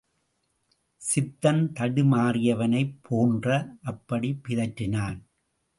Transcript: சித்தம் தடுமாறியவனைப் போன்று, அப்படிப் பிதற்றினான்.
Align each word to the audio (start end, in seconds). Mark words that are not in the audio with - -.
சித்தம் 1.01 1.73
தடுமாறியவனைப் 1.73 2.97
போன்று, 3.01 3.57
அப்படிப் 3.83 4.41
பிதற்றினான். 4.47 5.19